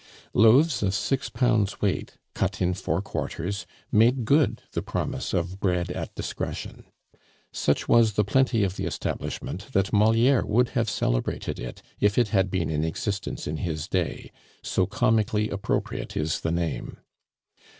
Loaves 0.33 0.81
of 0.81 0.95
six 0.95 1.29
pounds' 1.29 1.79
weight, 1.79 2.17
cut 2.33 2.59
in 2.59 2.73
four 2.73 3.03
quarters, 3.03 3.67
made 3.91 4.25
good 4.25 4.63
the 4.71 4.81
promise 4.81 5.31
of 5.31 5.59
"bread 5.59 5.91
at 5.91 6.15
discretion." 6.15 6.85
Such 7.51 7.87
was 7.87 8.13
the 8.13 8.23
plenty 8.23 8.63
of 8.63 8.77
the 8.77 8.87
establishment, 8.87 9.67
that 9.73 9.93
Moliere 9.93 10.43
would 10.43 10.69
have 10.69 10.89
celebrated 10.89 11.59
it 11.59 11.83
if 11.99 12.17
it 12.17 12.29
had 12.29 12.49
been 12.49 12.71
in 12.71 12.83
existence 12.83 13.45
in 13.45 13.57
his 13.57 13.87
day, 13.87 14.31
so 14.63 14.87
comically 14.87 15.51
appropriate 15.51 16.17
is 16.17 16.39
the 16.39 16.51
name. 16.51 16.97